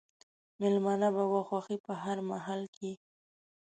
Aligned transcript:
مېلمنه 0.59 1.09
به 1.15 1.23
وه 1.31 1.41
خوښي 1.47 1.77
په 1.85 1.93
هر 2.03 2.17
محل 2.31 2.61
کښي 2.75 2.91